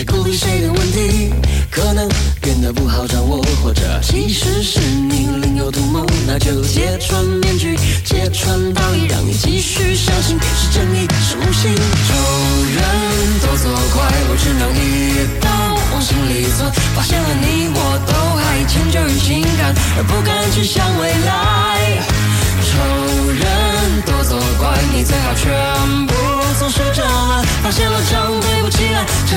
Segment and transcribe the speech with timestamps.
[0.00, 0.49] 顺序，谁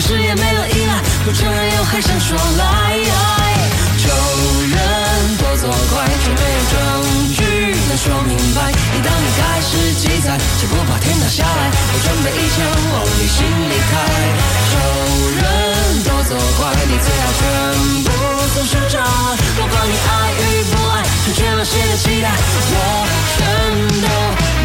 [0.04, 2.62] 了，诚实也没了依赖，不承认又还想说来。
[3.96, 4.10] 仇
[4.68, 4.76] 人
[5.38, 6.76] 多作怪，却没有证
[7.32, 7.40] 据
[7.88, 8.70] 能说明白。
[8.92, 11.70] 你当你开始记载，就不怕天塌下来。
[11.72, 12.56] 我准备一枪
[12.92, 13.92] 往你心里开。
[14.70, 14.72] 仇
[15.40, 15.42] 人
[16.04, 17.42] 多作怪，你最好全
[18.04, 18.10] 部
[18.52, 19.36] 松手掌来。
[19.56, 22.76] 不管你爱与不爱，成全了谁的期待，我
[23.32, 23.40] 全
[24.02, 24.06] 都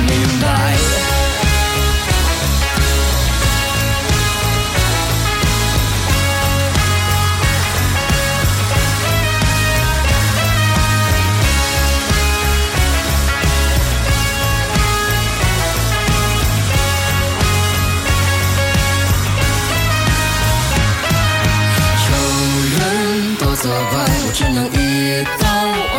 [0.03, 0.47] 明白。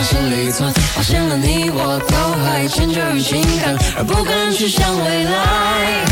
[0.01, 6.09] 往心里钻，发现了你我都还迁就于情感，而不敢去想未来。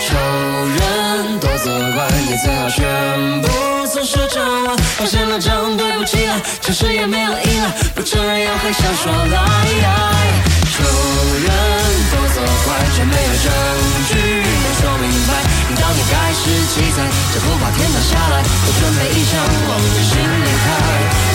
[0.00, 0.16] 仇
[0.72, 2.80] 人多责怪，你最好全
[3.44, 3.48] 部
[3.92, 4.72] 从实掌握。
[4.96, 9.36] 发现了这样对不起来，诚实也没有依赖，不承认又还想说来。
[10.72, 11.52] 仇人
[12.08, 13.52] 多责怪，却没有证
[14.08, 15.44] 据能说明白，
[15.76, 21.25] 到底该是七彩，这不怕天塌下来，我准备一枪往你心里开。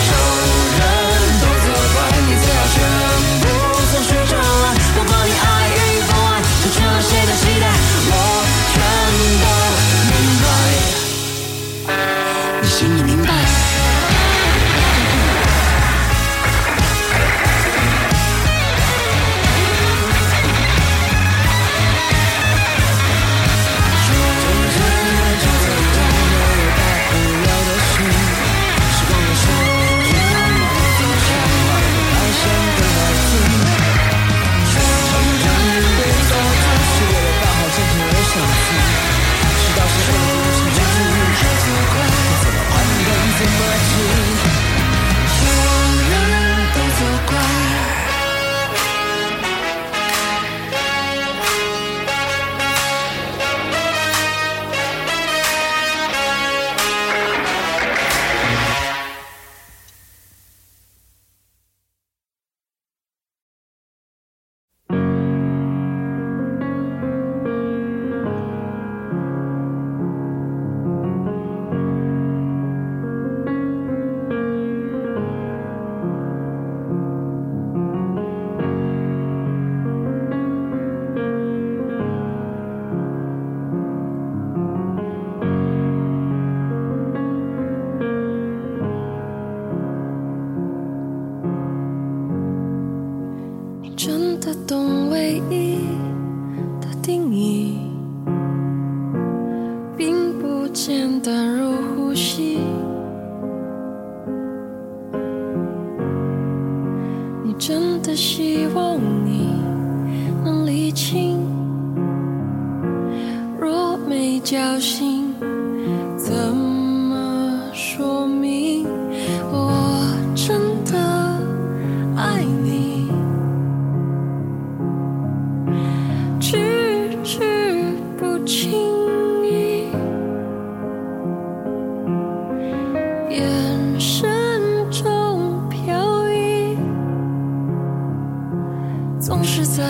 [139.22, 139.84] 总是在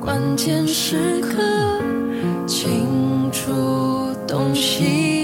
[0.00, 1.42] 关键时刻
[2.46, 3.52] 清除
[4.26, 5.23] 东西。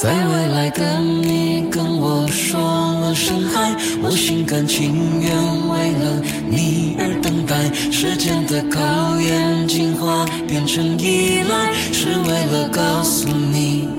[0.00, 5.30] 在未来的你跟我说了声嗨，我心甘情愿
[5.68, 7.70] 为了你而等待。
[7.92, 13.90] 时间的考验进化变成依赖，是为了告诉你，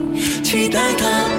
[0.44, 1.31] 期待它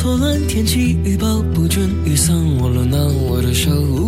[0.00, 2.96] 错乱天气预报不准雨伞忘了拿
[3.28, 3.99] 我的手。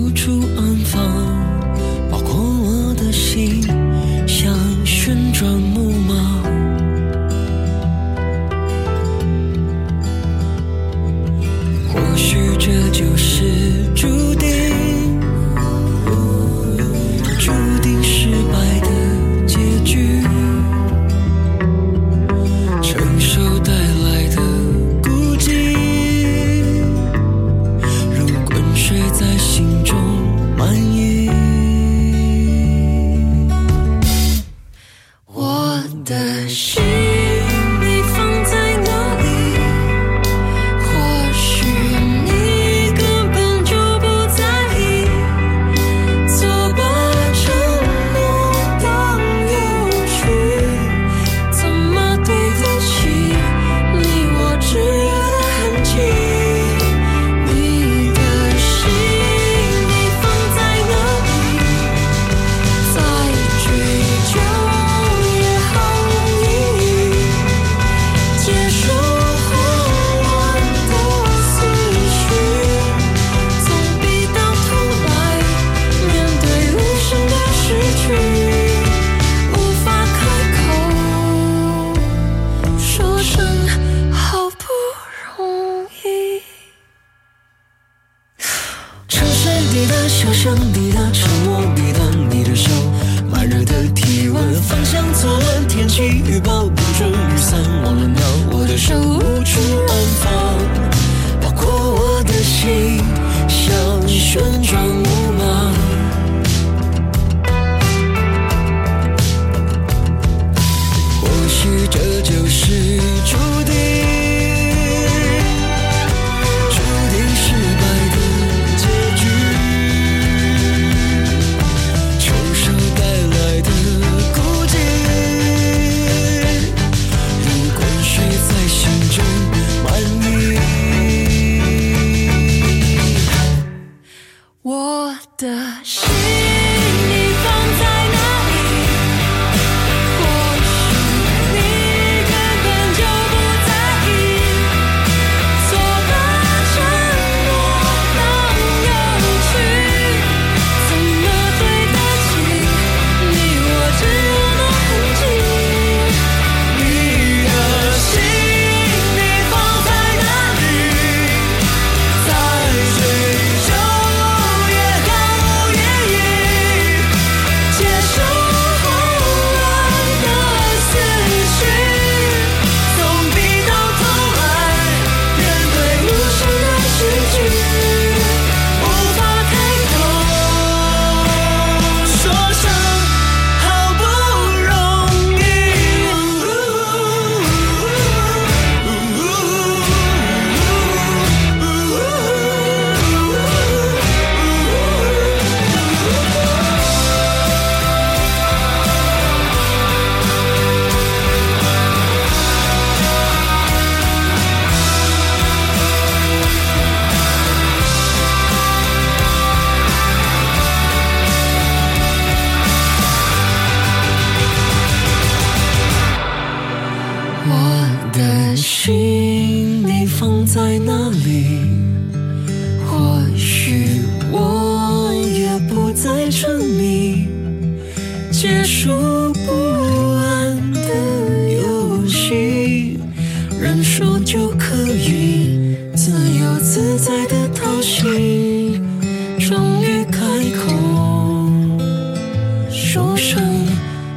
[242.92, 243.42] 说声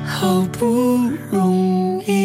[0.06, 2.25] 好不容易。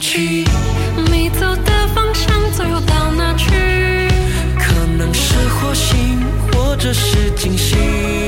[0.00, 0.44] 去。
[1.12, 4.08] 你走的方向最后到哪去？
[4.58, 6.18] 可能是火星，
[6.52, 8.19] 或者是金星。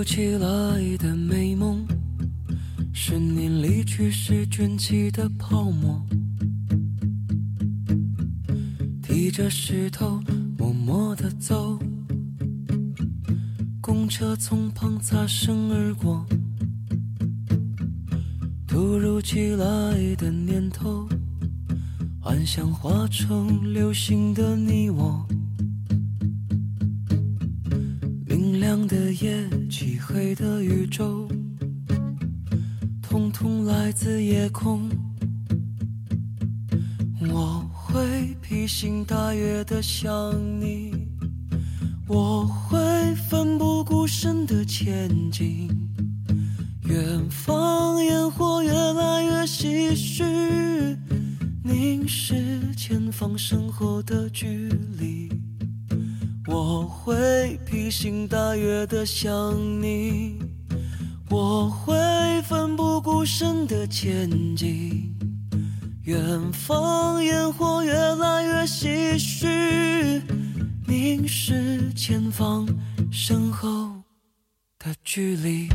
[0.00, 1.86] 突如其来的美梦，
[2.90, 6.02] 是你离去时卷起的泡沫。
[9.02, 10.18] 提着石头
[10.56, 11.78] 默默地走，
[13.82, 16.24] 公车从旁擦身而过。
[18.66, 21.06] 突如其来的念头，
[22.18, 25.26] 幻想化成流星的你我。
[28.90, 31.28] 的夜，漆黑的宇宙，
[33.00, 34.90] 统统来自夜空。
[37.30, 40.10] 我会披星戴月的想
[40.60, 41.06] 你，
[42.08, 45.70] 我会奋不顾身的前进。
[46.82, 50.24] 远方烟火越来越唏嘘，
[51.62, 54.68] 凝视前方身后的距
[54.98, 55.30] 离。
[56.52, 60.36] 我会披星戴月的想你，
[61.30, 61.94] 我会
[62.42, 65.14] 奋不顾身的前进。
[66.02, 70.20] 远方烟火越来越唏嘘，
[70.88, 72.66] 凝视前方
[73.12, 74.02] 身后
[74.76, 75.68] 的距离。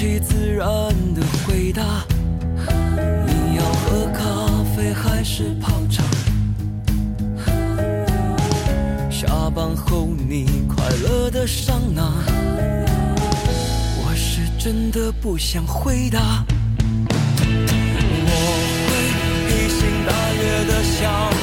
[0.00, 0.64] 其自然
[1.12, 1.82] 的回答，
[3.26, 4.22] 你要喝咖
[4.76, 6.04] 啡还是泡茶？
[9.10, 12.12] 下班后你快乐的上哪？
[13.96, 16.44] 我是真的不想回答，
[18.24, 18.30] 我
[18.86, 18.90] 会
[19.48, 21.37] 披星戴月的想。